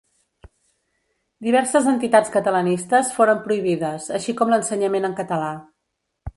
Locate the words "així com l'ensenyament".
4.21-5.09